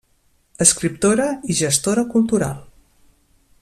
Escriptora 0.65 1.27
i 1.55 1.59
gestora 1.61 2.07
cultural. 2.17 2.61